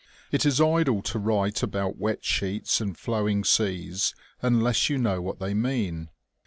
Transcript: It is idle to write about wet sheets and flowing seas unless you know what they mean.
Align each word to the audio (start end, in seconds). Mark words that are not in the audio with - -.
It 0.31 0.47
is 0.47 0.59
idle 0.59 1.03
to 1.03 1.19
write 1.19 1.61
about 1.61 1.99
wet 1.99 2.25
sheets 2.25 2.81
and 2.81 2.97
flowing 2.97 3.43
seas 3.43 4.15
unless 4.41 4.89
you 4.89 4.97
know 4.97 5.21
what 5.21 5.37
they 5.37 5.53
mean. 5.53 6.09